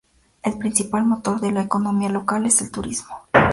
El 0.41 0.57
principal 0.57 1.05
motor 1.05 1.39
del 1.39 1.53
la 1.53 1.61
economía 1.61 2.09
local 2.09 2.47
es 2.47 2.59
el 2.63 2.71
turismo. 2.71 3.27